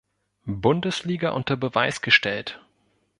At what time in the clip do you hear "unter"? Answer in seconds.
1.29-1.55